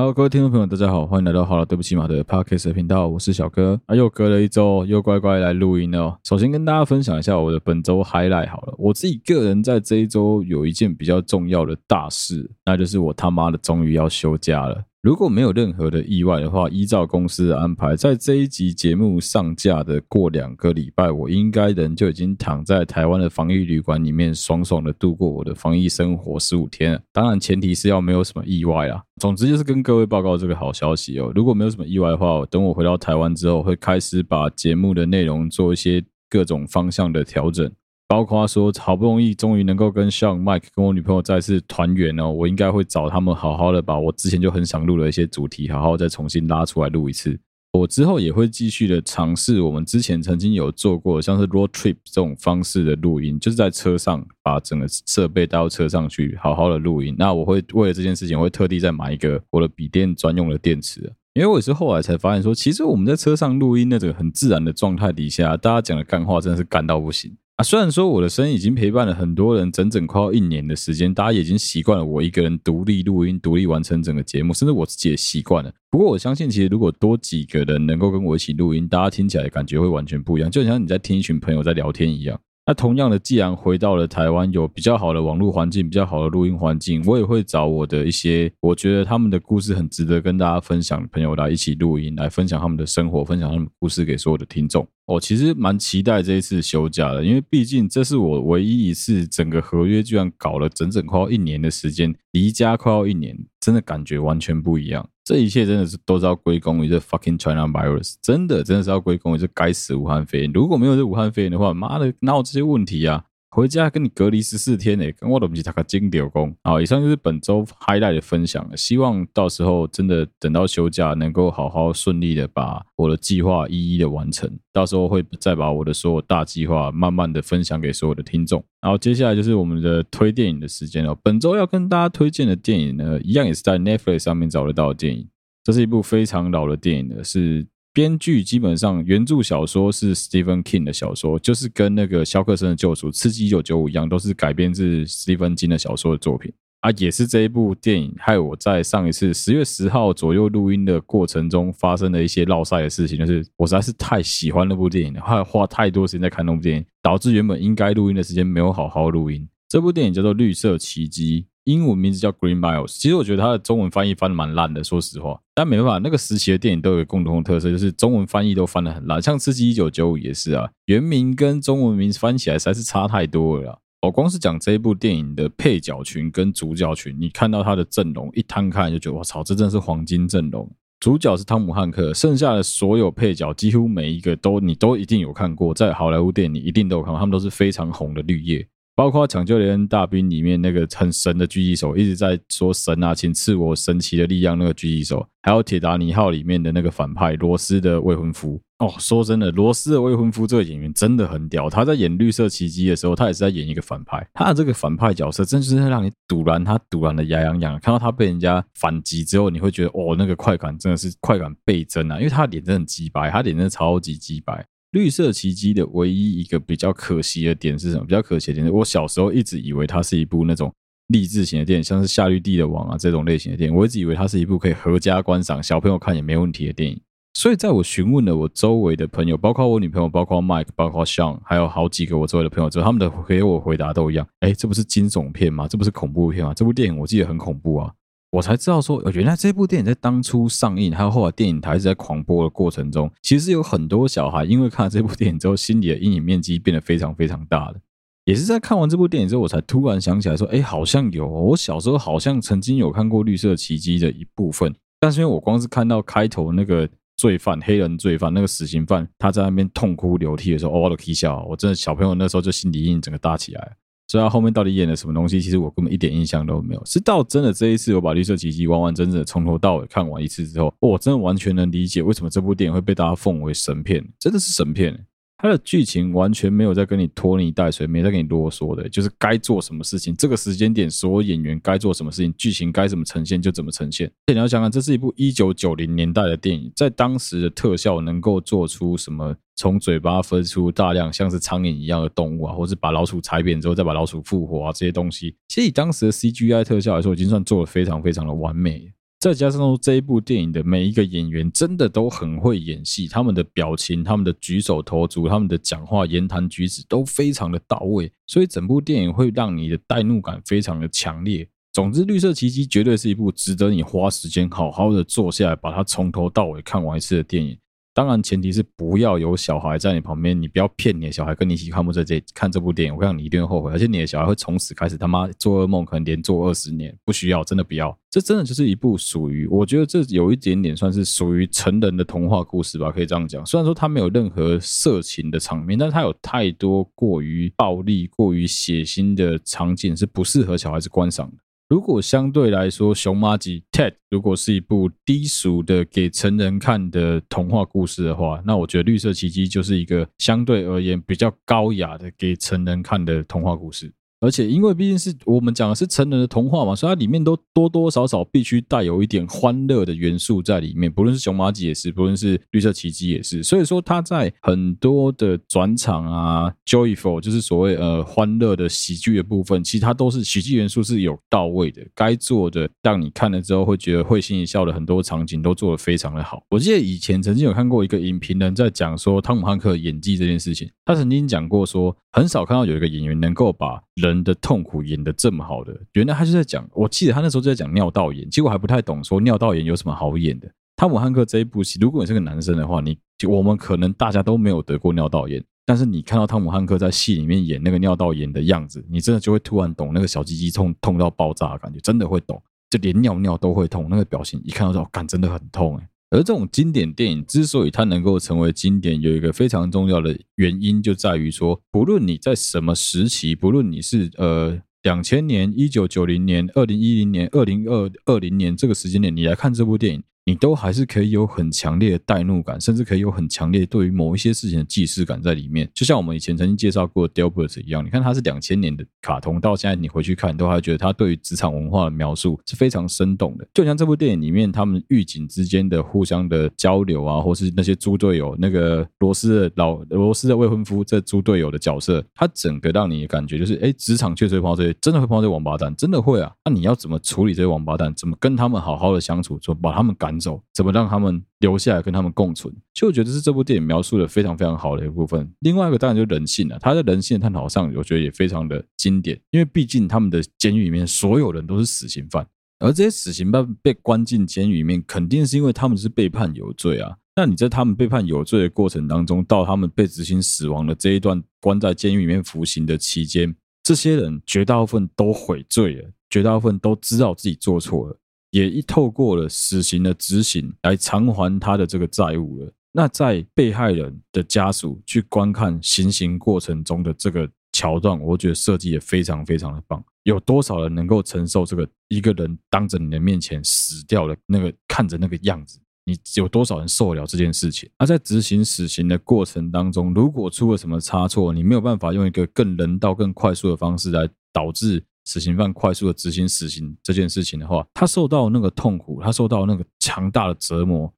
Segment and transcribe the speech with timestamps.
[0.00, 3.78] Hello，各位听众朋友，大家好，欢迎来到好了，对不起马的 Podcast 频道，我是小哥。
[3.84, 6.18] 啊，又隔了一周，又乖乖来录音了哦。
[6.24, 14.82] 首先跟大家分享一下我的本周 highlight 好了，我自己个人在这一周有一件比较重要的大事，那就是我他妈的终于要休假了。
[15.02, 27.00] 如果没有任何的意外的话，依照公司的安排，在这一集节目上架的过两个礼拜，我应该人就已经躺在台湾的防疫旅馆里面，爽爽的度过我的防疫生活十五天了。
[27.14, 29.02] 当然，前提是要没有什么意外啦。
[29.22, 31.32] 总之就是跟各位报告这个好消息哦。
[31.34, 37.72] 如果没有什么意外的话，等我回到台湾之后，会开始把节目的内容做一些各种方向的调整。
[38.10, 47.38] 包括说，好不容易终于能够跟 Sean、Mike 跟我女朋友再次团圆哦，我应该会找他们好好的把我之前就很想录的一些主题，好好再重新拉出来录一次。
[47.72, 57.14] 我之后也会继续的尝试我们之前曾经有做过像是 road trip 这种方式的录音，就是在车上把整个设备带到车上去好好的录音。
[57.16, 61.00] 那我会为了这件事情，我会特地再买一个我的笔电专用的电池，
[61.34, 67.36] 因为我也是后来才发现说，其实我们在车上录音那种很自然的状态底下，大家讲的干话真的是干到不行。
[67.60, 75.70] 啊，虽然说我的声音已经陪伴了很多人整整快要一年的时间，大家已经习惯了我一个人独立录音、独立完成整个节目，甚至我自己也习惯了。
[75.90, 82.40] 不过我相信，其实如果多几个人能够跟我一起录音，大家听起来感觉会完全不一样，就像你在听一群朋友在聊天一样。
[82.70, 94.86] 那同样的，既然回到了台湾，有比较好的网络环境，比较好的录音环境，我也会找我的一些我觉得他们的故事很值得跟大家分享的朋友来一起录音，来分享他们的生活，分享他们故事给所有的听众。
[95.06, 105.08] 我其实蛮期待这一次休假的，因为毕竟这是我唯一一次整个合约居然搞了整整快要一年的时间，离家快要一年，真的感觉完全不一样。
[105.24, 110.52] 这一切真的是都是要归功于这 fucking China virus，真的真的是要归功于这该死武汉肺炎。
[110.52, 113.24] 如果没有这武汉肺炎的话，妈的，哪有这些问题啊？
[113.50, 116.54] 回家跟你隔离十四天诶，跟我都不是他个金屌工。
[116.62, 118.64] 好，以上就是本周 highlight 的分享。
[118.76, 124.48] 希望到时候真的等到休假，能够好好顺利的把我的计划一一的完成。
[124.72, 128.64] 到时候会再把我的所有大计划慢慢的分享给所有的听众。
[128.80, 131.12] 然后接下来就是我们的推电影的时间了。
[131.16, 135.28] 本周要跟大家推荐的电影呢，一样也是在 Netflix 上面找得到的电影。
[135.64, 137.66] 这是一部非常老的电影了，是。
[137.92, 146.52] 编剧基本上原著小说是 Stephen King 的小说，就是跟那个肖克森的救赎、刺激一九九五一样，都是改编自 Stephen King 的小说的作品
[146.82, 146.90] 啊。
[146.98, 159.48] 也是这一部电影害我在上一次十月十号左右录音的过程中发生了一些落赛的事情，就是我实在是太喜欢那部电影了，还花太多时间在看那部电影，导致原本应该录音的时间没有好好录音。
[159.68, 161.42] 这部电影叫做《绿色奇迹》。
[161.64, 165.40] 英文名字叫 Green Miles，其实我觉得它的中文翻译翻的蛮烂的，说实话。
[165.54, 169.20] 但没办法，那个时期的电影都有一个共同的特色，就是中文翻译都翻的很烂。
[169.20, 173.78] 像《刺激一九九五》也是啊，原名跟中文名翻起来实在是差太多了。
[174.02, 180.66] 我光是讲这一部电影的配角群跟主角群，你看到他的阵容一摊开，就觉得我操，这真的是黄金阵容。
[181.00, 188.66] 主角是汤姆汉克，剩下的所有配角几乎每一个都你都一定有看过，在好莱坞电影你一定都有看过，他们都是非常红的绿叶。
[189.00, 194.58] 包括《抢救连大兵》里面那个很神的狙击手，一直在说神啊，请赐我神奇的力量。
[194.58, 198.60] 那个狙击手，还有《铁达尼号》里面的那个反派罗斯的未婚夫。
[198.78, 201.70] 哦，说真的，罗斯的未婚夫这个演员真的很屌。
[201.70, 204.28] 他在演《绿色奇迹》的时候，他也是在演一个反派。
[204.34, 207.80] 他的这个反派角色，真是让你堵然他，堵然的牙痒痒。
[207.80, 212.18] 看到他被人家反击之后，你会觉得哦，那个快感真的是快感倍增啊！
[212.18, 214.62] 因为他脸真的很鸡白，他脸真的超级鸡白。
[214.92, 218.04] 绿色奇迹的唯一一个比较可惜的点是什么？
[218.04, 220.72] 比较可惜的点是，我小时候一直以为它是一部那种
[221.08, 227.00] 励志型的电影，像是《夏绿蒂的网》啊这种类型的电影，我一直以为它是一部可以合家观赏、小朋友看也没问题的电影。
[227.34, 235.68] 所以，在我询问了我周围的朋友，包括我女朋友、包括 Mike、包括 Sean，还有好几个我周围的朋友之后，他们的给我回答都一样：哎，这不是惊悚片吗？
[235.68, 236.52] 这不是恐怖片吗？
[236.52, 237.92] 这部电影我记得很恐怖啊。
[238.30, 247.80] 我才知道说，原来这部电影在当初上映，还有后来电影台是在狂播的过程中，其实有很多小孩因为看了这部电影之后，心里的阴影面积变得非常非常大的。
[248.26, 263.76] 也是在看完这部电影之后，我才突然想起来说，哎，好像有，我小时候好像曾经有看过《绿色奇迹》的一部分，但是因为我光是看到开头那个罪犯，黑人罪犯，那个死刑犯，他在那边痛哭流涕的时候，哦，我都起笑，我真的小朋友那时候就心理阴影整个大起来。
[264.10, 266.84] 所以他后面到底演了什么东西，其实我根本一点印象都没有。
[266.84, 275.06] 是到真的这一次，我把《绿色奇迹》完完整整从头到尾看完一次之后，我真的完全能理解为什么这部电影会被大家奉为神片，真的是神片。
[275.42, 284.10] 它的剧情完全没有在跟你拖泥带水，没在跟你啰嗦的，就是该做什么事情，这个时间点所有演员该做什么事情，剧情该怎么呈现就怎么呈现。
[284.26, 289.34] 你要想想，这是一部一九九零年代的电影，在当时的特效能够做出什么？
[289.56, 298.90] 从嘴巴分出大量像是苍蝇一样的动物啊，或是把老鼠踩扁之后再把老鼠复活啊，这些东西，其实以当时的 CGI 特效来说，已经算做得非常非常的完美。
[299.20, 311.46] 再加上这一部电影的每一个演员真的都很会演戏，他们的表情、他们的举手投足、他们的讲话、言谈举止都非常的到位，所以整部电影会让你的代入感非常的强烈。
[311.70, 317.58] 总之，《绿色奇迹》绝对是一部值得你花时间好好的坐下来，把它从头到尾看完一次的电影。
[318.00, 326.96] 当然，前提是不要有小孩在你旁边，你不要骗你的小孩跟你一起看不这这看这部电影，我跟你，一定会后悔，而且你的小孩会从此开始他妈做噩梦，可能连做二十年。
[327.04, 327.94] 不需要，真的不要。
[328.08, 333.44] 这真的就是一部属于，我觉得这有一点点算是属于成人的童话故事吧，可以这样讲。
[333.44, 341.36] 虽然说它没有任何色情的场面，但它有太多过于暴力、过于血腥的场景是不适合小孩子观赏的。
[341.70, 353.88] 如果相对来说，《熊妈吉》Ted 如果是一部低俗的给成人看的童话故事的话，那我觉得《绿色奇迹》就是一个相对而言比较高雅的给成人看的童话故事。
[354.20, 360.92] 而且，因为毕竟是我们讲的是成人的童话嘛，所以它里面都多多少少必须带有一点欢乐的元素在里面。
[360.92, 363.42] 不论是熊麻吉也是，不论是绿色奇迹也是。
[363.42, 376.42] 所以说，它在很多的转场啊，joyful 就是所谓呃欢乐的喜剧的部分，其实它都是喜剧元素是有到位的，该做的让你看了之后会觉得会心一笑的很多场景都做得非常的好。
[376.50, 390.50] 我记得以前曾经有看过一个影评人在讲说汤姆汉克演技这件事情，他曾经讲过说，很少看到有一个演员能够把人的痛苦演得这么好的，原来他就在讲，我记得他那时候就在讲尿道炎，结果还不太懂，说尿道炎有什么好演的。
[390.74, 392.98] 汤姆汉克这一部戏，如果你是个男生的话，你
[393.28, 405.88] 我们可能大家都没有得过尿道炎，但是你看到汤姆汉克在戏里面演那个尿道炎的样子，你真的就会突然懂那个小鸡鸡痛痛到爆炸的感觉，真的会懂，就连尿尿都会痛，那个表情一看到就感真的很痛哎。
[406.10, 420.02] 而这种经典电影之所以它能够成为经典，有一个非常重要的原因，就在于说，不论你在什么时期，不论你是呃两千年、一九九零年、二零一零年、二零二二零年这个时间点，你来看这部电影。
[420.30, 425.68] 你都还是可以有很强烈的代入感，甚至可以有很强烈对于某一些事情的既视感在里面。
[425.74, 433.48] 就像我们以前曾经介绍过 Dilbert 一样，你看他是两千年的卡通，到现在你回去看，都还觉得他对于职场文化的描述是非常生动的。
[433.52, 446.30] 就像这部电影里面，他们狱警之间的互相的交流啊，或是那些猪队友，那个罗斯的老罗斯的未婚夫这猪队友的角色，他整个让你的感觉就是，哎，职场确实会碰到这些，真的会碰到这些王八蛋，真的会啊。
[446.44, 447.92] 那你要怎么处理这些王八蛋？
[447.96, 449.36] 怎么跟他们好好的相处？
[449.42, 450.19] 说把他们赶。
[450.20, 452.54] 走，怎么让他们留下来跟他们共存？
[452.74, 455.32] 其实我觉得是这部电影描述的非常非常好的一部分。
[455.40, 459.18] 另外一个当然就人性了，他在人性探讨上，我觉得也非常的经典。
[459.30, 462.26] 因为毕竟他们的监狱里面所有人都是死刑犯，
[462.58, 466.94] 而这些死刑犯被关进监狱里面，肯定是因为他们是被判有罪啊。
[467.16, 477.98] 那你在他们被判有罪的过程当中，到他们被执行死亡的这一段关在监狱里面服刑的期间，这些人绝大部分都悔罪了，绝大部分都知道自己做错了。
[478.30, 482.52] 也一透过了死刑的执行来偿还他的这个债务了。
[482.72, 489.82] 那在被害人的家属去观看行刑过程中的这个桥段，我觉得设计也非常非常的棒。
[490.04, 495.58] 有多少人能够承受这个一个人当着你的面前死掉的那个看着那个样子？
[495.84, 497.68] 你有多少人受得了这件事情？
[497.78, 504.84] 而在执行死刑的过程当中，如果出了什么差错，你没有办法用一个更人道、更快速的方式来导致。
[505.10, 510.88] 死刑犯快速的执行死刑这件事情的话，他受到那个痛苦，他受到那个强大的折磨，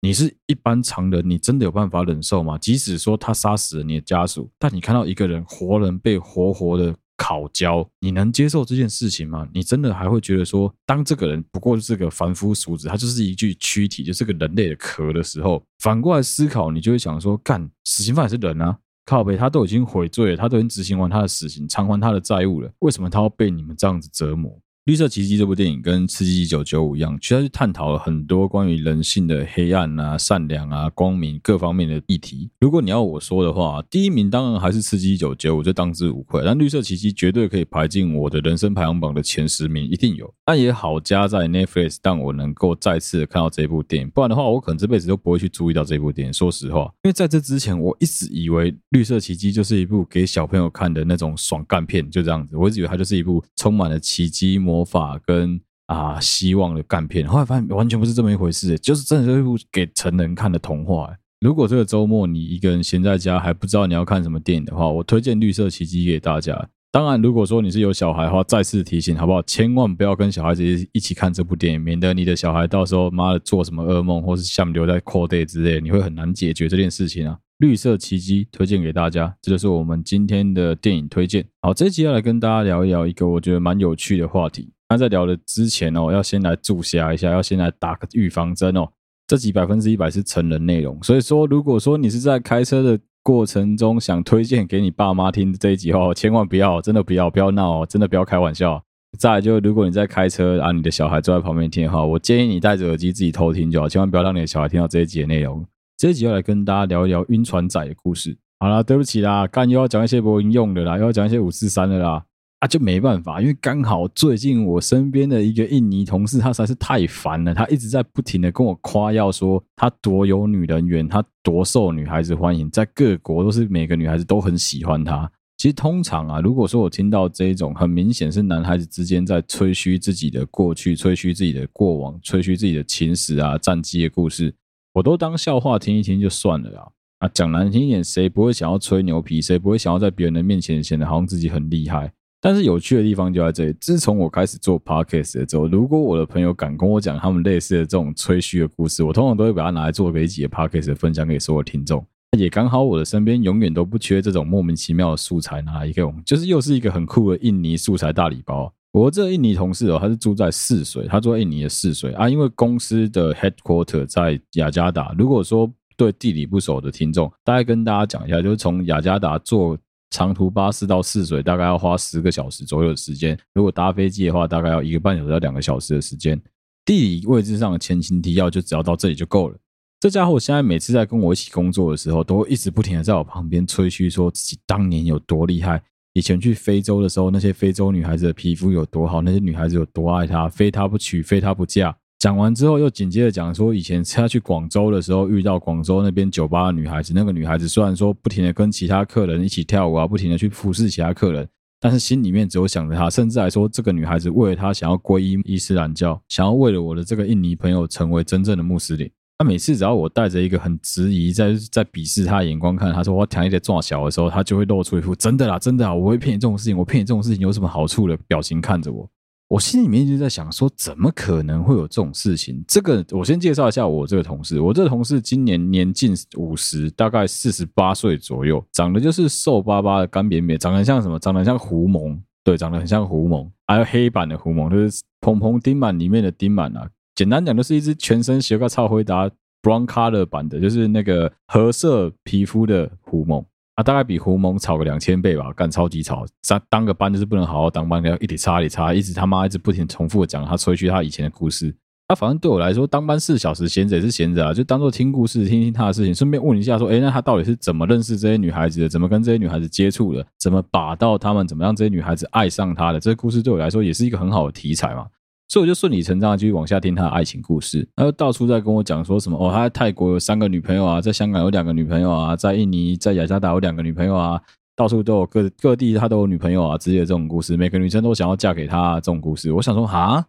[0.00, 2.56] 你是一般常人，你真的有办法忍受吗？
[2.58, 9.48] 即使说他杀死了你的家属，但你看到一个人活人被活活的烤焦，你能接受这件事情吗？
[9.52, 18.78] 你真的还会觉得说，当这个人不过是个凡夫俗子，他就是一具躯体，就是个人类的壳的时候，反过来思考，你就会想说，干，死刑犯也是人啊。
[19.06, 24.50] 靠北，他都已经悔罪了，他都已经执行完他的死刑，偿还他的债务了，为什么他要被你们这样子折磨？
[24.86, 32.48] 《绿色奇迹》这部电影跟《刺激一九九五》一样，其实它是探讨了很多关于人性的黑暗啊、善良啊、光明各方面的议题。
[32.60, 36.40] 如果你要我说的话，第一名当然还是《刺激一九九五》，这当之无愧。
[36.44, 40.32] 但《绿色奇迹》绝对可以排进我的人生排行榜的前十名，一定有。
[40.44, 44.10] 但也好加在 Netflix，让我能够再次看到这部电影。
[44.10, 46.32] 不然的话，我可能这辈子都不会去注意到这部电影。
[46.32, 52.56] 说实话，因为在这之前，我一直以为《绿色奇迹》就是一部给小朋友看的那种爽干片，就这样子。
[52.56, 54.75] 我一直以为它就是一部充满了奇迹魔。
[54.76, 61.16] 魔法跟啊希望的干片，后来发现完全不是这么一回事，就是真的是一部给成人看的童话。
[61.40, 66.68] 如果这个周末你一个人闲在家还不知道你要看什么电影的话，我推荐《绿色奇迹》给大家。
[66.92, 69.42] 当然，如果说你是有小孩的话，再次提醒好不好？
[69.42, 77.38] 千万不要跟小孩子一起看这部电影，免得你的小孩到时候妈的做什么噩梦，或是像留在 cold day 之类，你会很难解决这件事情啊。
[77.58, 81.46] 绿色奇迹推荐给大家，这就是我们今天的电影推荐。
[81.62, 84.70] 好，这一集要来跟大家聊一聊一个我觉得蛮有趣的话题。
[84.88, 88.88] 那在聊的之前哦，要先来注下一下，要先来打个预防针哦。
[89.26, 98.80] 这集百分之一百是成人内容，所以说如果说你是在开车的过程中想推荐给你爸妈听这一集哦， 千万不要，真的不要，不要闹哦，真的不要开玩笑。
[99.18, 105.66] 再来就如果你在开车啊，你的小孩坐在旁边听哈，我建议你戴着耳机自己偷听就好，千万不要让你的小孩听到这一集的内容。
[105.96, 108.36] 这一集要来跟大家聊一聊晕船仔的故事。
[108.58, 112.22] 好啦，对不起啦，刚又要讲一些不用的啦，又要讲一些五四三的啦。
[112.60, 125.30] 啊，就没办法，因为刚好最近我身边的一个印尼同事，他实在是太烦了，他一直在不停的跟我夸耀说他多有女人缘，他多受女孩子欢迎，在各国都是每个女孩子都很喜欢他。
[125.56, 134.54] 其实通常啊，如果说我听到这一种很明显是男孩子之间在吹嘘自己的过去、吹嘘自己的过往、吹嘘自己的情史啊、战绩的故事，
[134.96, 136.88] 我都当笑话听一听就算了啦。
[137.18, 139.42] 啊，讲难听一点，谁不会想要吹牛皮？
[139.42, 142.10] 谁不会想要在别人的面前显得好像自己很厉害？
[142.40, 143.76] 但是有趣的地方就在这里。
[143.78, 152.02] 自从我开始做 podcast 之后，如果我的朋友敢跟我讲他们类似的这种吹嘘的故事，我通常都会把它拿来做个一集的 podcast 分享给所有听众。
[152.38, 158.72] 也刚好我的身边永远都不缺这种莫名其妙的素材拿来用，就是又是一个很酷的印尼素材大礼包。
[158.96, 165.14] 我这印尼同事哦，他是住在泗水，他住在印尼的泗水啊，因为公司的 headquarter 在雅加达。
[165.18, 169.78] 如果说对地理不熟的听众，大概跟大家讲一下，就是从雅加达坐。
[170.08, 176.40] 长途巴士到泗水大概要花十个小时左右的时间，如果搭飞机的话，大概要一个半小时到两个小时的时间。
[176.84, 179.58] 地理位置上的前情提要就只要到这里就够了。
[179.98, 185.82] 这家伙现在每次在跟我一起工作的时候，都会一直不停的在我旁边吹嘘，说自己当年有多厉害，
[186.16, 191.94] 以前去非洲的时候，那些非洲女孩子的皮肤有多好，那些女孩子有多爱他，非他不娶，非他不嫁。
[192.18, 197.12] 讲完之后，又紧接着讲说，以前他去广州的时候，遇到广州那边酒吧的女孩子。
[197.14, 201.46] 那个女孩子虽然说不停的跟其他客人一起跳舞啊，不停的去服侍其他客人，
[201.78, 203.10] 但是心里面只有想着他。
[203.10, 209.06] 甚至还说，这个女孩子为了他想要皈依伊斯兰教，想要为了我的这个印尼朋友成为真正的穆斯林。
[209.38, 219.08] 他每次只要我带着一个很质疑、在在鄙视他的眼光看，他说我强烈的撞小的时候，他就会露出一副真的啦，真的啊，我会骗你这种事情，我骗你这种事情有什么好处的表情看着我。
[219.48, 222.64] 我心里面一直在想，说怎么可能会有这种事情？
[222.66, 231.18] 这个我先介绍一下我这个同事，我这个同事今年年近五十，大概四十八岁左右，长得就是瘦巴巴的、干扁扁，长得像什么？
[231.18, 236.88] 长得像狐獴，对，长得很像狐獴，还有黑版的狐獴，就是蓬蓬丁满里面的丁满啊。
[237.16, 239.28] 简单讲，就是一只全身血个超回答
[239.62, 243.42] brown color 版的，就是那个褐色皮肤的狐獴。
[243.74, 246.26] 啊，大概比狐獴吵个两千倍吧，干超级吵。
[246.46, 251.74] 当当个班就是不能好好当班，要一直插一直插，一直他妈一直不停重复的讲他吹嘘他以前的故事。
[252.08, 258.88] 他、啊、反正对我来说，当班四小时闲着也是闲着啊，就当做听故事，听听他的事情，顺便问一下说，哎，那他到底是怎么认识这些女孩子的？
[258.88, 260.24] 怎么跟这些女孩子接触的？
[260.38, 261.48] 怎么把到他们？
[261.48, 263.00] 怎么让这些女孩子爱上他的？
[263.00, 265.06] 这个故事对我来说也是一个很好的题材嘛。
[265.48, 274.40] 所以我就顺理成章的继续往下听他的爱情故事，他就到处在跟我讲说什么哦，他在泰国有三个女朋友啊，在香港有两个女朋友啊，在印尼在雅加达有两个女朋友啊，
[274.74, 280.24] 到处都有各各地他都有女朋友啊之类的这种故事，每个女生都想要嫁给他啊，这种故事，我想说哈。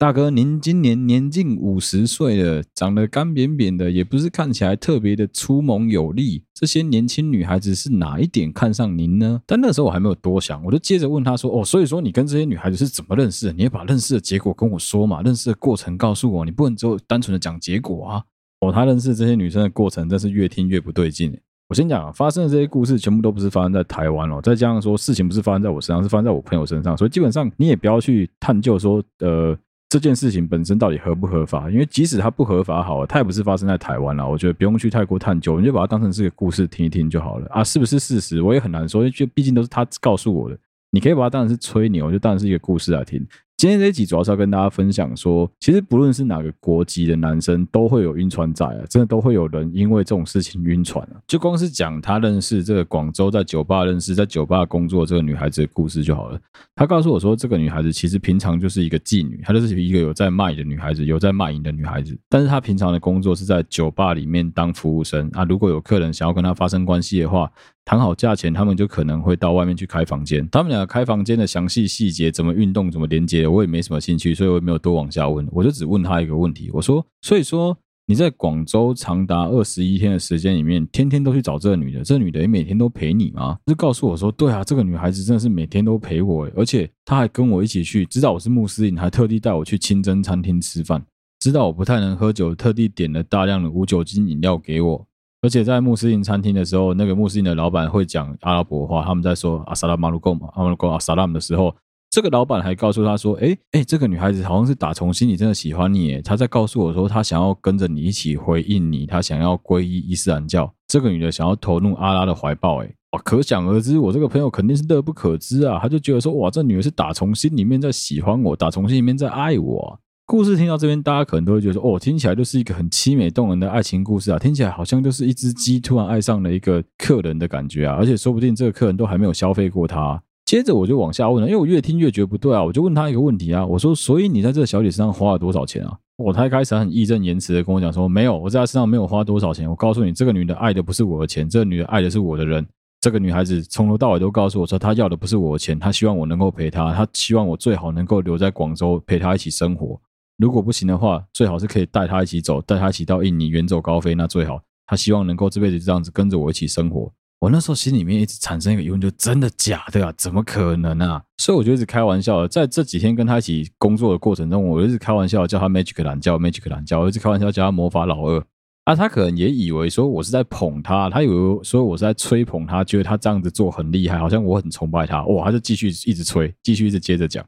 [0.00, 6.44] 大哥，您今年年近五十岁了，长得干扁扁的，也不是看起来特别的粗猛有力。
[6.54, 9.42] 这些年轻女孩子是哪一点看上您呢？
[9.44, 13.52] 但那时候我还没有多想，我就接着问他说：“哦，所以说你跟这些女孩子是怎么认识的？
[13.54, 18.22] 你也把认识的结果跟我说嘛，认识的过程告诉我，你不能只有单纯的讲结果啊。”
[18.64, 21.36] 哦，他认识这些女生的过程，真是越听越不对劲。
[21.68, 29.58] 我先讲啊，发生的这些故事全部都不是发生在台湾哦，再加上说事情不是发生在我身上，是发生在我朋友身上，所以基本上你也不要去探究说，呃。
[29.88, 31.70] 这件事情本身到底合不合法？
[31.70, 34.26] 因为即使它不合法，好，它也不是发生在台湾啦。
[34.26, 37.64] 我觉得不用去太过探究，你就把它当成是个故事听一听就好了啊。
[37.64, 38.42] 是不是事实？
[38.42, 40.58] 我也很难说，因为毕竟都是他告诉我的。
[40.90, 43.26] 你可以把它当成是吹牛，就当成是一个故事来听。
[43.58, 51.18] 今天这一集主要是要跟大家分享说，其实不论是哪个国籍的男生，都会有晕船仔啊，真的都会有人因为这种事情晕船啊。
[51.26, 56.38] 就光是讲他认识这个广州在酒吧认识在酒吧工作这个女孩子的故事就好了。
[56.76, 62.16] 他告诉我说，这个女孩子其实平常就是一个妓女，她就是一个有在卖的女孩子，有在卖淫的女孩子。
[62.28, 65.42] 但是她平常的工作是在酒吧里面当服务生啊。
[65.42, 67.50] 如果有客人想要跟她发生关系的话，
[67.88, 70.46] 谈好价钱，他们就可能会到外面去开房间。
[70.50, 75.48] 他们两个开房间的详细细节，怎么运动，怎么连接，我也没什么兴趣，所以我也没有多往下问。
[75.50, 91.02] 我就只问他一个问题，我说：“所以说你在广州长达二十一天的时间里面，天天都去找这个女的，这女的也每天都陪你吗？”就告诉我说：“对啊，这个女孩子真的是每天都陪我，而且她还跟我一起去，知道我是穆斯林，还特地带我去清真餐厅吃饭，
[91.40, 95.06] 知道我不太能喝酒，特地点了大量的无酒精饮料给我。”
[95.40, 101.74] 而且在穆斯林餐厅的时候，那个穆斯林的老板会讲阿拉伯话，他们在说阿萨拉马鲁贡嘛，阿拉伯阿萨拉姆的时候，
[102.10, 110.72] 这个老板还告诉他说：“哎哎，这个女孩子好像是打从心里真的喜欢你。”，他在告诉我说，他想要跟着你一起回应你，他想要皈依伊斯兰教。
[110.88, 112.82] 这个女的想要投入阿拉的怀抱。
[112.82, 115.78] 哎，哇，可想而知，我这个朋友肯定是乐不可支啊。
[115.80, 139.66] 他就觉得说：“哇，这女的是打从心里面在喜欢我，打从心里面在爱我。”故事听到这边，大家可能都会觉得说：“哦，听起来就是一个很凄美动人的爱情故事啊，听起来好像就是一只鸡突然爱上了一个客人的感觉啊，而且说不定这个客人都还没有消费过他。”接着我就往下问了，因为我越听越觉得不对啊，我就问他一个问题啊，我说：“所以你在这个小姐身上花了多少钱啊？”我他一开始很义正言辞的跟我讲说：“没有，我在她身上没有花多少钱。
[139.66, 142.66] 我告诉你，这个女的爱的不是我的钱，这个女的爱的是我的人。
[143.00, 149.98] 这个女孩子从头到尾都告诉我说，她要的不是我的钱，她希望我能够陪她，她希望我最好能够留在广州陪她一起生活。
[150.38, 154.60] 如果不行的话，最好是可以带他一起走，带他一起到印尼远走高飞，那最好。
[154.86, 160.12] 他希望能够这辈子这样子跟着我一起生活。”我那时候心里面一直产生一个疑问，就真的假的啊？
[160.16, 161.22] 怎么可能啊？
[161.36, 168.44] 所以我就一直开玩笑，在这几天跟他一起工作的过程中，我一直开玩笑叫他 Magic 懒叫 Magic 懒叫，我一直开玩笑叫他魔法老二
[168.84, 168.96] 啊。
[168.96, 175.24] 他可能也以为说我是在捧他，他以为说我是在吹捧他，觉得他这样子做很厉害，好像我很崇拜他。
[175.26, 177.44] 哇，他就继续一直吹，继续一直接着讲。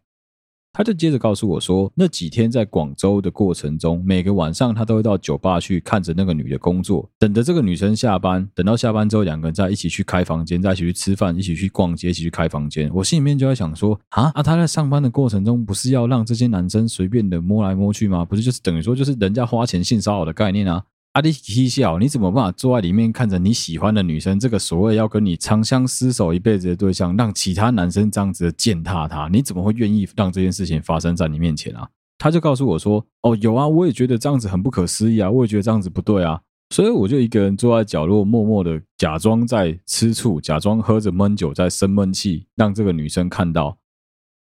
[0.73, 12.91] 他就接着告诉我说，那几天在广州的过程中，每个晚上他都会到酒吧去看着那个女的工作，等着这个女生下班，等到下班之后，两个人再一起去开房间，再一起去吃饭，一起去逛街，一起去开房间。
[12.95, 18.25] 我心里面就在想说，啊啊，他在上班的过程中，不是要让这些男生随便的摸来摸去吗？
[18.25, 20.85] 不是，就是等于说，就是人家花钱性骚扰的概念啊。
[21.21, 29.29] 阿迪嬉笑，你怎么办法坐在里面看着你喜欢的女生，这个所谓要跟你长相厮守一辈子的对象，让其他男生这样子践踏他？
[29.31, 31.87] 你怎么会愿意让这件事情发生在你面前啊？
[32.17, 36.41] 他就告诉我说：“哦，有啊，我也觉得这样子很不可思议啊，我也觉得这样子不对啊。”
[36.75, 43.77] 所以我就一个人坐在角落，默默的假装在吃醋，假装喝着闷酒在生闷气，让这个女生看到。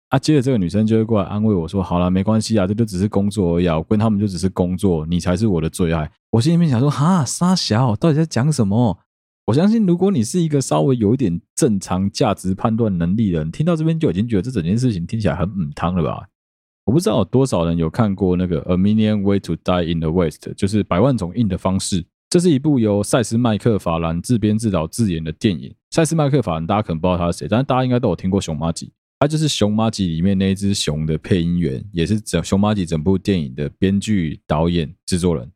[0.09, 8.99] 啊，接着这个女生就会过来安慰我说：“好了，没关系啊，这就只是工作而已啊，我跟他们就只是工作，你才是我的最爱。”我心里面想说：“哈，沙小到底在讲什么？”
[9.47, 16.27] 我相信，如果你是一个稍微有一点正常价值判断能力的人，听到这边就已经觉得这整件事情听起来很母汤了吧？
[16.85, 22.03] 我不知道有多少人有看过那个《A Million Way to Die in the West》，就是《百万种硬的方式》。
[22.29, 25.73] 这是一部由赛斯麦克法兰自编自导自演的电影。
[25.89, 28.91] 赛斯麦克法兰大家可能不知道他是谁，但是大家应该都有听过熊麻吉。
[29.19, 35.49] 他就是《熊麻吉》里面那一只熊的配音员，也是整《熊麻吉》整部电影的编剧、导演、制作人。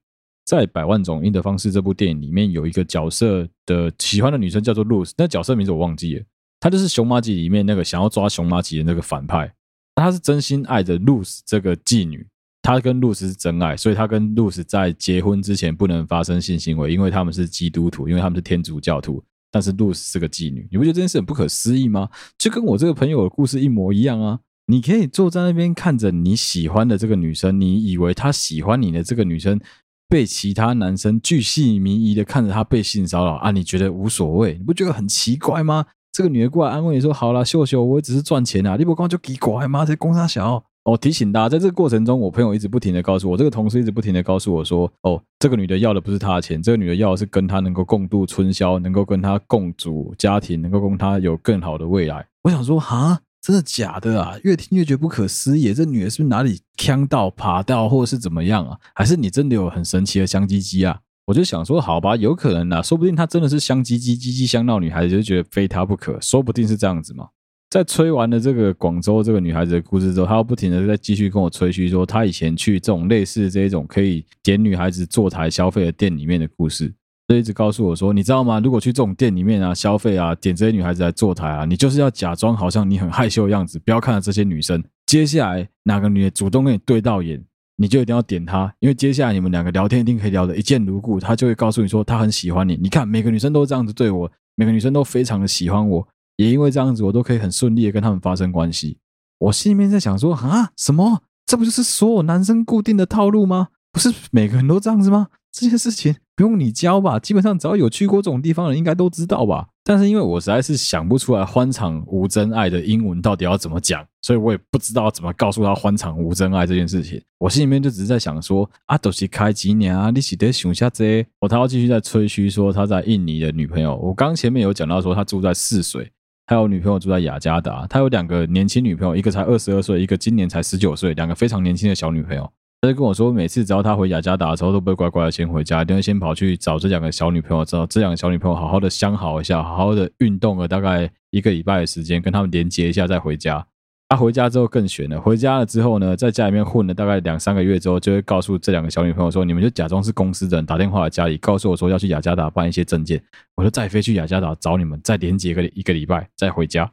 [0.45, 6.25] 在《百万种硬的方式》这部电影里面，有一个角色的喜欢的女生叫做露丝，那角色名字我忘记了。
[6.59, 9.53] 他就是《熊麻吉》里面那个想要抓熊麻吉的那个反派。
[9.95, 12.25] 他是真心爱着露丝这个妓女，
[12.61, 19.23] 他跟露丝是真爱，所以他跟露丝在结婚之前不能发生性行为，因为他们是基督徒，因为他们是天主教徒。
[19.51, 22.09] 但是露丝是个妓女，你不觉得这件事很不可思议吗？
[22.37, 24.39] 就跟我这个朋友的故事一模一样啊！
[24.67, 29.59] 你可以坐在那边看着你喜欢的这个女生，你以为她喜欢你的这个女生
[30.07, 34.53] 被其他男生巨细靡遗的看着她被性骚扰啊，你觉得无所谓？
[34.53, 35.85] 你不觉得很奇怪吗？
[36.11, 39.85] 这个女的过来安慰你说：“好啦，秀秀，我只是赚钱啊，你不光就奇怪吗？
[39.85, 54.35] 这公差小。”我提醒大家，在这个过程中，我朋友一直不停的告诉我，这个同事一直不停的告诉我说：“哦，这个女的要的不是他的钱，这个女的要的是跟他能够共度春宵，能够跟他共组家庭，能够跟他有更好的未来。”我想说，哈，真的假的啊？
[54.43, 55.71] 越听越觉得不可思议。
[55.73, 58.77] 这女的是不是哪里锵到、爬到，或者是怎么样啊？
[58.95, 60.99] 还是你真的有很神奇的香鸡鸡啊？
[61.27, 67.27] 我就想说，好吧，有可能啊，说不定她真的是香鸡鸡、鸡鸡香闹女孩子，就觉得非她不可，说不定是这样子嘛。
[67.69, 76.91] 在吹完了这个广州这个女孩子的故事之后，她又不停的在继续跟我吹嘘说，她以前去这种类似这一种可以点女孩子坐台消费的店里面的故事，
[77.27, 78.59] 就一直告诉我说，你知道吗？
[78.59, 84.83] 如果去这种店里面啊消费啊，点这些女孩子来坐台啊，你就是要假装好像你很害羞的样子，不要看到这些女生。
[85.05, 87.39] 接下来哪个女的主动跟你对到眼，
[87.77, 92.75] 你就一定要点她，因为接下来你们两个聊天一定可以聊得一见如故，她就会告诉你说她很喜欢你。
[92.81, 96.07] 你看每个女生都这样子对我，每个女生都非常的喜欢我。
[96.39, 98.97] 也因为这样子，我都可以很顺利的跟他们发生关系。
[99.39, 101.21] 我心里面在想说啊，什么？
[101.45, 103.67] 这不就是所有男生固定的套路吗？
[103.91, 105.27] 不是每个人都这样子吗？
[105.51, 107.19] 这件事情不用你教吧？
[107.19, 109.67] 基本上只要有去过这种地方的人，应该都知道吧？
[109.83, 117.21] 但是因为我实在是想不出来欢场无真爱的英文到底要怎么讲，所以我也不知道怎么告诉他欢场无真爱这件事情。
[117.37, 121.25] 我心里面就只是在想说啊，都是开几年啊，你是得想下这。
[121.41, 123.97] 我他要继续在吹嘘说他在印尼的女朋友。
[123.97, 126.09] 我刚前面有讲到说他住在泗水。
[126.49, 132.51] 他有女朋友住在雅加达，他有两个年轻女朋友，一个才二十二岁，一个今年才十九岁，两个非常年轻的小女朋友。
[132.81, 143.63] 他就跟我说，每次只要他回雅加达的时候，都不会乖乖的先回家，一定会先跑去找这两个小女朋友，找这两个小女朋友好好的相好一下，好好的运动了大概一个礼拜的时间，跟他们连接一下再回家。
[144.11, 153.21] 他、回家之后更悬了，回家了之后呢，在家里面混了大概两三个月之后，就会告诉这两个小女朋友说：“你们就假装是公司的人，打电话来家里，告诉我说要去雅加达办一些证件，
[153.55, 156.91] 我就再飞去雅加达找你们，再连接个一个礼拜，再回家。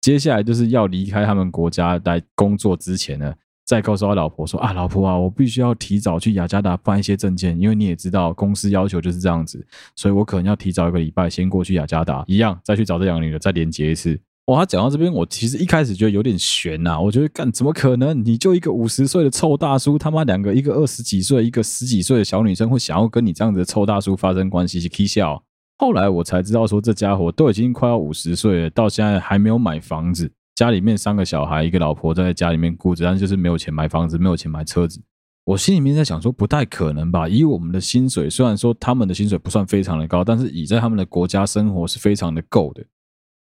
[0.00, 3.34] 接下来就是要离开他们国家来工作之前呢，
[3.66, 9.62] 再告诉他老婆说：啊，老婆啊，我必须要提早去雅加达办一些证件，因为你也知道公司要求就是这样子，
[9.94, 17.00] 所以我可能要提早一个礼拜先过去雅加达，一样再去找这两个女的再连接一次。”哇，他讲到这边，我其实一开始觉得有点悬呐。
[17.00, 18.24] 我觉得干怎么可能？
[18.24, 25.40] 你就一个五十岁的臭大叔，他妈两个，一个二十几岁，一个十几岁的小女生，会想要跟你这样子的臭大叔发生关系去 k 笑？
[25.78, 35.00] 后来我才知道，说这家伙都已经快要五十岁了，到现在还没有买房子，家里面三个小孩，一个老婆在家里面顾着，但就是没有钱买房子，没有钱买车子。
[35.44, 37.28] 我心里面在想说，不太可能吧？
[37.28, 42.84] 以我们的薪水，虽然说他们的薪水不算非常的高，但是以在他们的国家生活是非常的够的。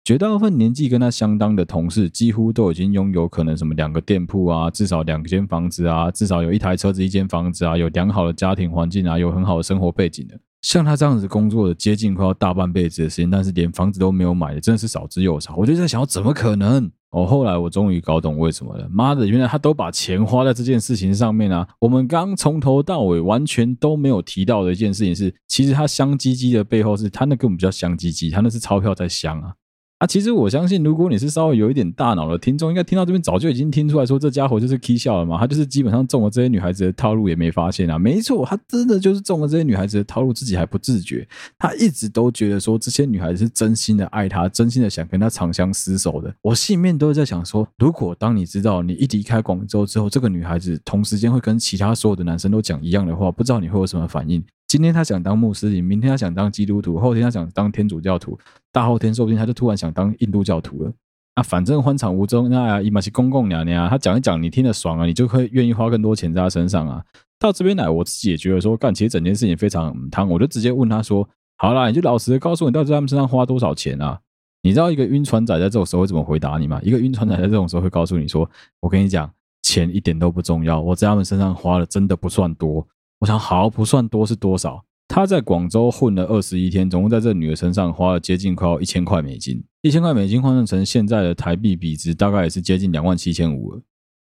[0.04, 10.38] 绝大部分年纪跟他相当的同事，几乎都已经拥有可能什么两个店铺啊，至少两间房子啊，至少有一台车子、一间房子啊，有良好的家庭环境啊，有很好的生活背景的。
[10.62, 15.54] 像他这样子工作的，接近快要大半辈子的时间，但是连房子都没有买的，真的是少之又少。
[15.56, 16.90] 我就在想，怎么可能？
[17.10, 18.86] 哦，后来我终于搞懂为什么了。
[18.90, 21.66] 妈的，原来他都把钱花在这件事情上面啊！
[21.78, 29.54] 我们刚从头到尾完全都没有提到的一件事情是，其实他香唧唧的背后是他那根本不叫香唧唧，他那是钞票在香啊。
[29.98, 35.36] 啊，其实我相信，如果你是稍微有一点大脑的听众，应该听到这边早就已经听出来说，这家伙就是 K 笑了嘛。
[35.36, 37.98] 他就是基本上中了这些女孩子的套路，也没发现啊。
[37.98, 41.26] 没错，他真的就是中了这些女孩子的套路，自己还不自觉。
[41.58, 46.32] 他一直都觉得说，这些女孩子是真心的爱他，真心的想跟他长相厮守的。
[46.42, 54.40] 我心里面都在想说，如果当你知道你一离开广州之后，这个女孩子同时间会跟其他所有的男生都讲一样的话，不知道你会有什么反应？
[54.68, 58.38] 今天他想当穆斯林，明天他想当基督徒，后天他想当天主教徒，
[58.70, 60.92] 大后天说不定他就突然想当印度教徒了。
[61.36, 67.02] 啊，反正欢场无中，那伊玛是公公娘娘，他讲一讲你听得爽啊，你就会愿意花更多钱在他身上啊。
[67.38, 71.26] 到这边来，我自己也觉得说，干其实整件事情非常汤，我就直接问他说
[71.56, 74.20] ：“好啦，你就老实的告诉我，你到底在他们身上花多少钱啊？”
[74.62, 76.78] 你知道一个晕船仔在这种时候会怎么回答你吗？
[76.82, 78.50] 一个晕船仔在这种时候会告诉你说
[78.82, 79.30] ：“我跟你讲，
[79.62, 82.86] 钱一点都不重要，我在他们身上花的真的不算多。”
[83.20, 84.84] 我想，好，不算多是多少？
[85.08, 89.64] 他在广州混了二十一天，总共在这女的身上花了接近快要一千块美金。
[89.82, 93.80] 一千块美金换算成现在的台币比值，大概也是接近两万七千五了。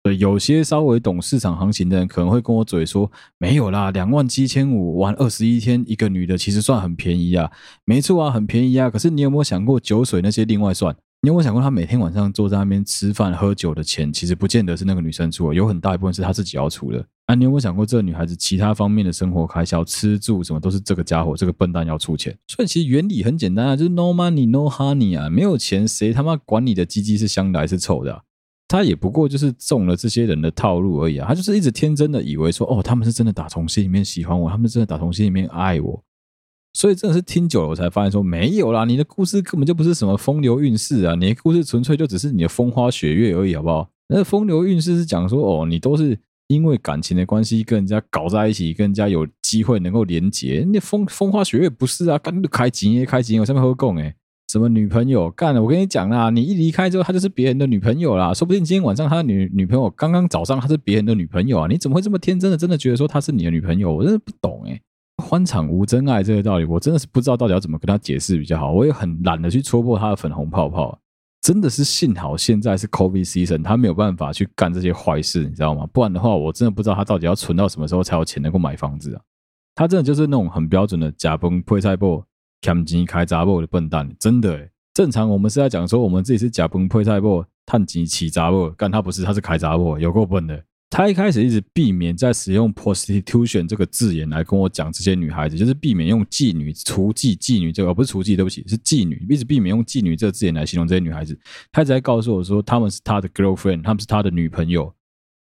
[0.03, 7.51] 对，有些稍微懂市场行情的人可能会跟我嘴说：“没有啦，两万七千五玩二十一天，一个女的其实算很便宜啊。”
[7.83, 8.89] 没错啊，很便宜啊。
[8.89, 10.95] 可是你有没有想过酒水那些另外算？
[11.21, 17.03] 你有没有想过，他每天晚上坐在那边吃饭喝酒的钱，其实不见得是那个女生出，有很大一部分是他自己要出的。
[17.25, 22.37] 啊，你有没有想过，这个女孩子其他方面的生活开销，吃住什么都是这个家伙这个笨蛋要出钱？
[22.47, 28.23] 所以其实原理很简单啊，就是 no money no honey 啊，没有钱谁他妈管你的鸡鸡是香的还是臭的？
[28.69, 36.03] 他也不过就是中了这些人的套路而已啊，他就是一直天真的以为说，哦，他们是真的打从心里面喜欢我，他们真的打从心里面爱我。
[36.77, 43.89] 所以真的是听久了，我才发现说没有啦，你的故事根本就不是什么风流韵事啊，你的故事纯粹就只是你的风花雪月而已，好不好？
[44.09, 46.15] 那风流韵事是讲说哦，你都是
[46.49, 50.63] 因为感情的关系跟人家搞在一起，跟人家有机会能够连结。
[50.71, 54.13] 那风风花雪月不是啊，干开金也开金，我上面会讲诶，
[54.53, 55.63] 什么女朋友干了？
[55.63, 63.91] 我跟你讲啦，你一离开之后，她就是别人的女朋友啦，说不定今天晚上他的女女朋友刚刚早上她是别人的女朋友啊，你怎么会这么天真的真的觉得说她是你的女朋友？
[63.91, 64.79] 我真的不懂诶。
[65.23, 68.71] 欢场无真爱这个道理，我真的是不知道到底要怎么跟他解释比较好。
[68.71, 70.99] 我也很懒得去戳破他的粉红泡泡。
[71.41, 75.87] 真的是幸好现在是 COVID season，他没有办法去干这些坏事，你知道吗？
[75.93, 79.21] 不然的话，我真的不知道他到底要存到什么时候才有钱能够买房子啊。
[79.75, 82.25] 他真的就是那种很标准的假崩配菜波、
[82.61, 84.09] 抢钱开闸波的笨蛋。
[84.19, 90.63] 真的，正常我们是在讲说我们自己是假崩配菜布、探钱起闸波，干他不是，他是开闸波，有够笨的。
[90.89, 101.37] 他一开始一直避免在使用 prostitution 这个字眼来跟我讲这些女孩子，就是避免用妓女、雏妓、妓女这个，而不是雏妓，对不起，是妓女，一直避免用妓女这个字眼来形容这些女孩子。
[101.71, 104.93] 他一直在告诉我说，他们是他的 girlfriend，他们是他的女朋友。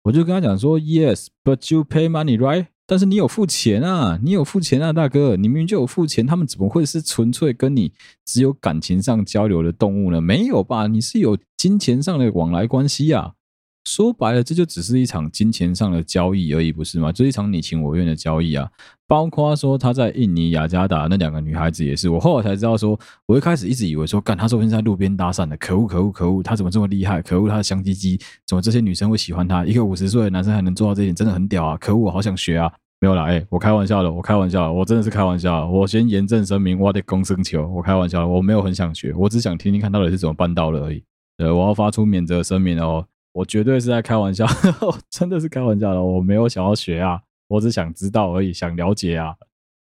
[0.03, 2.67] 我就跟他讲说，Yes，but you pay money, right？
[2.87, 7.93] 但是你有付钱啊，你有付钱啊，大哥，你明明就有付钱，他们怎么会是纯粹跟你
[8.27, 10.21] 只有感情上交流的动物呢？
[10.21, 10.87] 没有吧？
[10.87, 13.35] 你是有金钱上的往来关系啊。
[13.85, 17.13] 说白了，这就只是一场金钱上的交易而已，不是吗？
[17.13, 18.69] 就是一场你情我愿的交易啊！
[19.07, 27.21] 包括说他在印尼雅加达那两个女孩子也是，我后来才知道说，我一开始一直以为说，干他说不定在路边搭讪的，可恶可恶可恶，他怎么这么厉害？
[27.21, 29.65] 可恶他的香鸡鸡，怎么这些女生会喜欢他？
[29.67, 31.77] 一个五十岁的男生还能做到这一点，真的很屌啊！
[31.77, 32.73] 可恶，我好想学啊！
[33.01, 35.69] 没有啦，哎，我开玩笑的，我开玩笑，我真的是开玩笑。
[35.69, 41.03] 我先严正声明，我的公生球，我开玩笑，我没有很想学，我只想听听看到底是怎么办到的而已。
[41.37, 44.47] 呃，我要发出免责声明哦，我绝对是在开玩笑，
[45.11, 49.35] 真的是开玩笑的，我没有想要学啊，我只想知道而已，想了解啊。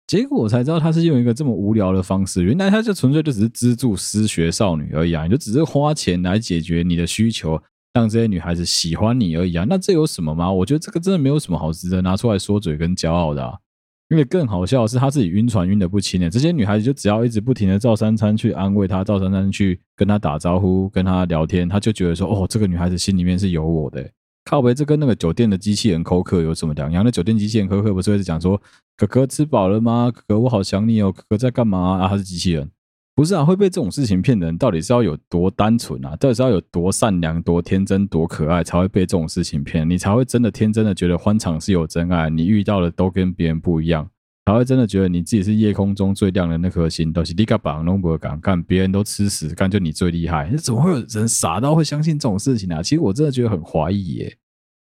[0.06, 7.60] 结果我才知道他是用一个这么无聊的方式，原来他就纯粹就只是资助失学少女而已啊，你就只是花钱来解决你的需求，
[7.94, 10.50] 让这些女孩子喜欢你而已啊，那这有什么吗？
[10.50, 13.60] 我觉得这个真的没有什么好值得拿出来说嘴跟骄傲的。
[14.08, 24.10] 因为更好笑的是他自己晕船晕的不轻呢，这些女孩子就只要一直不停的赵三餐去安慰他，赵三餐去跟他打招呼，跟他聊天，他就觉得说，哦，这个女孩子心里面是有我的。
[24.44, 27.04] 靠为，这跟那个酒店的机器人口渴有什么两样？
[27.04, 28.58] 那酒店机器人口渴不是会讲说
[28.96, 30.10] ：“哥哥吃饱了吗？
[30.10, 32.70] 哥哥我好想你哦，哥哥在干嘛啊？”他是机器人，
[33.18, 33.44] 不是啊？
[33.44, 36.14] 会被这种事情骗的人，到底是要有多单纯啊？
[36.20, 39.90] 到底是要有多善良、多天真、多可爱，才会被这种事情骗？
[39.90, 44.08] 你才会真的天真的觉得欢场是有真爱，你遇到的都跟别人不一样，
[44.46, 47.12] 才会真的觉得你自己是夜空中最亮的那颗星。
[47.12, 50.48] 都是你个榜弄不敢干，别人都吃屎干，就你最厉害？
[50.56, 52.80] 怎么会有人傻到会相信这种事情啊？
[52.80, 54.32] 其实我真的觉得很怀疑耶。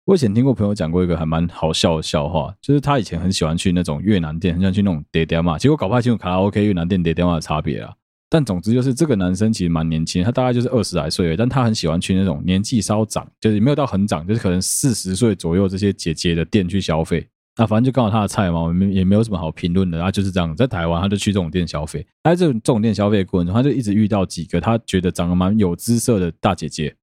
[0.05, 7.93] 我以前听过朋友讲过一个还蛮好笑的笑话，就是他以前很喜欢去那种越南店，很喜欢去那种爹爹嘛，结果搞不太清楚卡拉 OK 越南店爹爹嘛的差别啊。
[8.29, 17.27] 但总之就是这个男生其实蛮年轻，他大概就是二十来岁，但他很喜欢去那种年纪稍长，就是没有到很长，就是可能四十岁左右这些姐姐的店去消费。
[17.57, 20.01] 那反正就刚好他的菜嘛，我们也没有什么好评论的。
[20.01, 26.93] 他就是这样，在台湾他就去这种店消费，在这种这种店消费过程中，他就一直遇到几个他觉得长得蛮有姿色的大姐姐。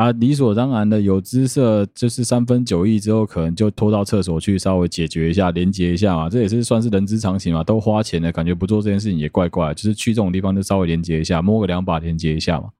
[0.00, 7.62] 啊，理所当然的有姿色，就是三分酒意之后，可能就拖到厕所去稍微解决一下，连接一下嘛，这也是算是人之常情嘛。
[7.62, 12.70] 都花钱了，感觉不做这件事情也怪怪，就是去这种地方就稍微连接一下，摸个两把连接一下嘛。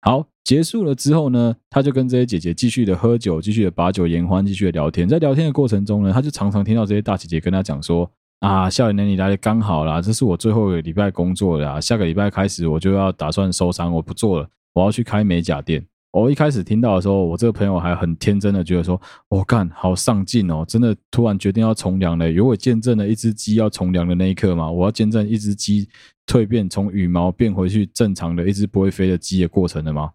[0.00, 5.08] 好，结束了之后呢，他就跟这些姐姐继续的喝酒，继续的把酒言欢，继续的聊天。
[5.08, 8.10] 在聊天的过程中呢，他就常常听到这些大姐姐跟他讲说
[8.44, 24.70] ：“啊，笑脸你来的刚好啦，这是我最后一个礼拜工作了，下个礼拜开始我就要打算收山，我不做了，我要去开美甲店。”我一开始听到的时候，我这个朋友还很天真的觉得说：“我干，好上进哦，真的突然决定要从良了，有我见证了一只鸡要从良的那一刻吗？
[24.70, 25.88] 我要见证一只鸡
[26.24, 30.12] 蜕变，从羽毛变回去正常的一只不会飞的鸡的过程了吗？”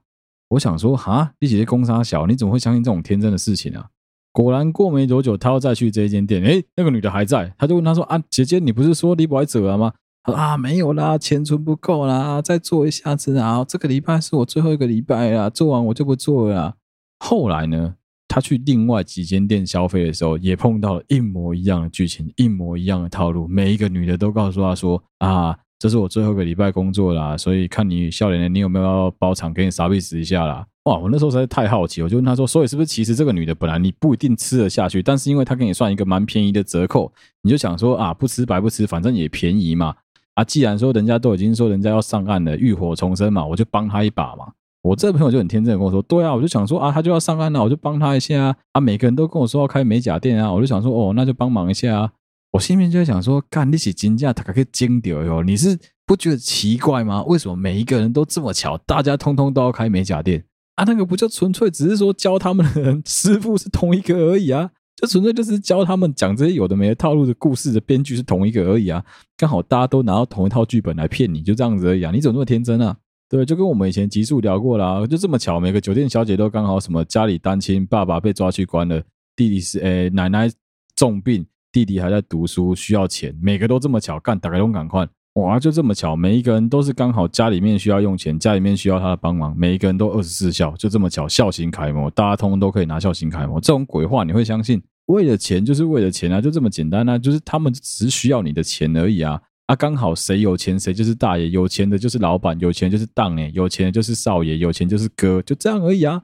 [0.52, 3.88] 我想说：“哈，你姐姐公三小，你怎么会相信这种天真的事情啊？”
[4.32, 9.92] 果然过没多久，他要再去这一间店，诶，那个女的还在，他就问他说：“啊，姐姐，你不是说你不爱走了吗？”
[10.24, 13.66] 啊，没有啦，钱存不够啦，再做一下子啊！
[13.68, 16.76] 这个礼拜是我最后一个礼拜啦，做完我就不做了啦。
[17.20, 17.96] 后来呢，
[18.28, 23.48] 他去另外几间店消费的时候，也碰到了一模一样的剧情，一模一样的套路。
[23.48, 39.96] 每一个女的都告诉他说：“啊，这是我最后一个礼拜工作啦，所以看你笑脸的，你有没有要包场给你杀必死一下啦？”哇，我那时候实在太好奇，我就问他说：“所以是不是其实这个女的本来你不一定吃得下去，但是因为她给你算一个蛮便宜的折扣，你就想说啊，不吃白不吃，反正也便宜嘛。”
[40.40, 44.48] 啊，既然说人家都已经说人家要上岸了，浴火重生嘛，我就帮他一把嘛。
[44.82, 48.56] 我这个朋友就很天真的跟我说，对啊，我就想说啊，他就要上岸了，我就帮他一下啊。
[48.72, 52.12] 啊，每个人都跟我说要开美甲店啊，我就想说哦，那就帮忙一下啊。
[52.54, 55.44] 我心里面就在想说，干你起金价，他可以精掉哟。
[55.44, 57.22] 你是不觉得奇怪吗？
[57.24, 60.86] 为什么每一个人都这么巧，大家通通都要开美甲店啊？
[60.86, 64.72] 那个不就纯粹只是说教他们的人师傅是同一个而已啊？
[65.00, 69.02] 就纯粹就是教他们讲这些有的没的套路的故事的编剧是同一个而已啊，
[69.38, 72.12] 刚好大家都拿到同一套剧本来骗你，就这样子而已啊！
[72.12, 72.98] 你怎么那么天真啊？
[73.30, 79.02] 对，就跟我们以前极速聊过啦，就这么巧，每个酒店小姐都刚好什么家里单亲，爸爸被抓去关了，
[79.38, 80.52] 弟弟是诶、奶奶
[80.98, 85.08] 重病，弟弟还在读书需要钱，每个都这么巧，干打开都赶快。
[85.36, 94.82] 哇，就这么巧，每一个人都是刚好家里面需要用钱，家里面需要他的帮忙，每一个人都二十四孝，就这么巧，孝行楷模，大家通通都可以拿孝行楷模，这种鬼话你会相信？
[95.10, 106.22] 为了钱就是为了钱啊，就这么简单啊，就是他们只需要你的钱而已啊，啊，刚好谁有钱谁就是大爷，有钱的就是老板，有钱就是当哎，有钱就是少爷，有钱就是哥，就这样而已啊。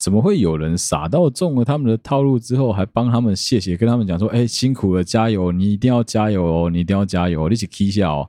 [0.00, 8.28] 怎么会有人傻到中了他们的套路之后，还帮他们谢谢，跟他们讲说，哎，辛苦了，加油，你一定要加油哦，你一定要加油，一起 K 下哦。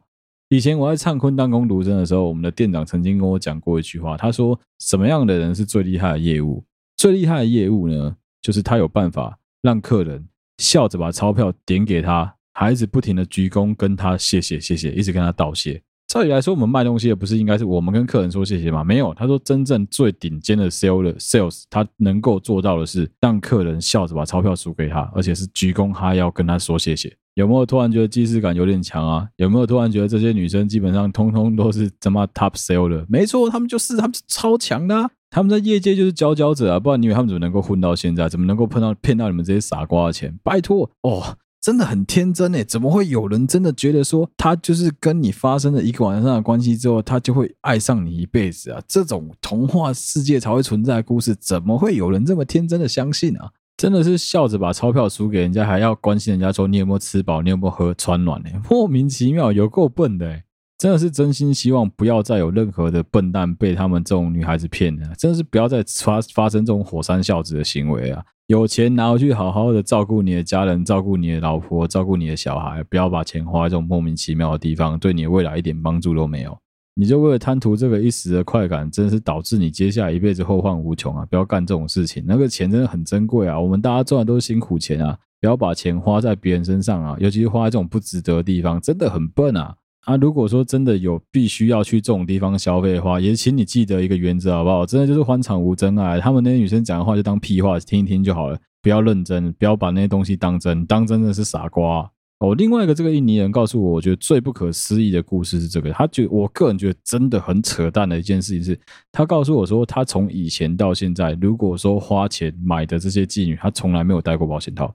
[0.50, 6.64] 以前我在唱坤当工读生的时候，我们的店长曾经跟我讲过一句话，他说：“什么样的人是最厉害的业务？
[6.96, 10.24] 最厉害的业务呢，就是他有办法让客人
[10.60, 15.82] 笑着把钞票点给他，还一直不停的鞠躬跟他谢谢谢谢，一直跟他道谢。
[16.08, 18.84] 照理来说，我们卖东西的不是应该是我们跟客人说谢谢吗？
[18.84, 29.28] 没有，他说真正最顶尖的 sales sales，他能够做到的是让客人笑着把钞票数给他，而且是鞠躬，哈腰跟他说谢谢。”有没有突然觉得既视感有点强啊？
[29.36, 33.06] 有没有突然觉得这些女生基本上通通都是他妈 top seller？
[33.10, 36.80] 没错，他们就是，他们是超强的啊，他们在业界就是佼佼者啊！
[36.80, 38.30] 不然你以为他们怎么能够混到现在？
[38.30, 40.40] 怎么能够碰到骗到你们这些傻瓜的钱？
[40.44, 48.82] 拜托哦，真的很天真诶，怎么会有人真的觉得说他就是跟你发生了一个晚上的关系之后，他就会爱上你一辈子啊？
[48.88, 53.52] 这种童话世界才会存在的故事，怎么会有人这么天真的相信啊？
[53.78, 58.50] 真的是笑着把钞票输给人家，还要关心人家说你有没有吃饱，你有没有喝穿暖呢？
[58.70, 60.44] 莫名其妙，有够笨的诶，
[60.78, 68.24] 真的是真心希望不要再有任何的笨蛋被他们这种女孩子骗了，真的是不要再发发生这种火山孝子的行为啊！
[68.48, 76.58] 有钱拿回去，好好的照顾你的家人，照顾你的老婆，照顾你的小孩，不要把钱花在这种莫名其妙的地方，对你的未来一点帮助都没有。
[76.98, 81.26] 你就为了贪图这个一时的快感，真的是导致你接下来一辈子后患无穷啊！
[81.30, 83.60] 不要干这种事情，那个钱真的很珍贵啊！
[83.60, 89.76] 我们大家赚的都是辛苦钱啊，不要把钱花在别人身上啊，尤其是花在这种不值得的地方，真的很笨啊！
[90.06, 94.86] 啊，如果说真的有必须要去这种地方消费的话，也请你记得一个原则，好不好？
[94.86, 102.56] 真的就是欢场无真爱，他们那些女生讲的话就当屁话听一听就好了，不要认真，不要把那些东西当真，当真的是傻瓜哦。
[102.56, 108.80] 另外一个这个印尼人告诉我，我觉得最不可思议的故事是这个，他觉我个人觉得真的很扯淡的一件事情是，
[109.12, 114.94] 他告诉我说，他从以前到现在，如果说花钱买的这些妓女，他从来没有戴过保险套。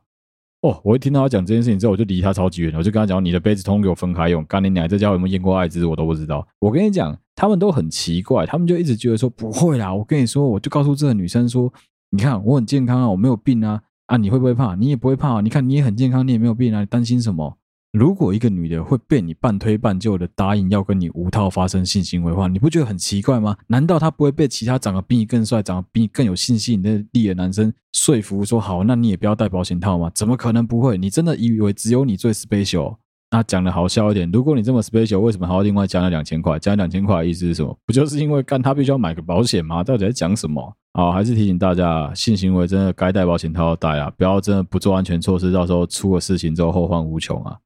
[0.62, 5.87] 哦，我一听到他讲这件事情之后，我就离他超级远，我就跟他讲：“你的杯子通通给我分开用。”干你娘，这家伙有没有验过艾滋？
[5.87, 6.46] 我都不知道。
[6.59, 9.94] 我跟你讲，他们都很奇怪，他们就一直觉得说不会啦。
[9.94, 11.72] 我跟你说，我就告诉这个女生说
[12.12, 14.16] ：“你看我很健康啊，我没有病啊啊！
[14.16, 14.74] 你会不会怕？
[14.74, 15.40] 你也不会怕。
[15.40, 17.56] 你看你也很健康，你也没有病啊，你担心什么？”
[17.92, 23.56] 如果一个女的会被你半推半就的答应要跟你无套发生性行为的话，你不觉得很奇怪吗？
[23.68, 30.10] 难道她不会被其他长得比你更帅、长得比你更有性吸引力的男生说服说好，那你也不要戴保险套吗？
[30.12, 30.98] 怎么可能不会？
[30.98, 32.96] 你真的以为只有你最 special？
[33.30, 36.58] 那讲的好笑一点，如果你这么 special，为什么还要另外加那两千块？
[36.58, 37.76] 加两千块的意思是什么？
[37.86, 39.84] 不就是因为干他必须要买个保险吗？
[39.84, 40.76] 到底在讲什么？
[40.92, 47.59] 好，还是提醒大家，性行为真的该戴保险套要戴啊，不要真的不做安全措施，到时候出了事情之后后患无穷啊！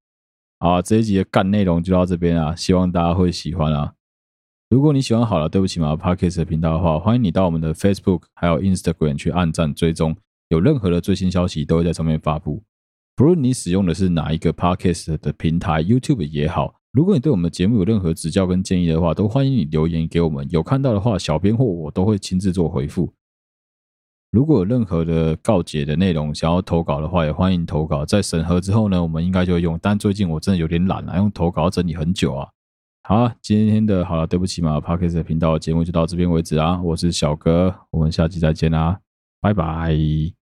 [0.60, 3.94] 好，这一集的干内容就到这边啊，希望大家会喜欢啊。
[4.68, 10.14] 如果你喜欢好了，对不起嘛，Podcast 的频道的话，欢迎你到我们的 Facebook 还有 Instagram 去按赞追踪，
[10.48, 12.62] 有任何的最新消息都会在上面发布。
[13.16, 20.46] 不论你使用的是哪一个 Podcast 的平台，YouTube 也好，如果你对我们节目有任何指教跟建议的话，都欢迎你留言给我们。
[20.48, 23.12] 有看到的话，小编或我都会亲自做回复。
[24.30, 28.04] 如果有任何的告解的内容想要投稿的话，也欢迎投稿。
[28.06, 29.76] 在审核之后呢，我们应该就会用。
[29.82, 32.48] 但最近我真的有点懒啊，用投稿整理很久啊。
[33.02, 36.80] 好，今天的好了，对不起嘛，Podcast 频道节目就到这边为止啊。
[36.80, 39.00] 我是小哥，我们下期再见啦，
[39.40, 40.43] 拜拜。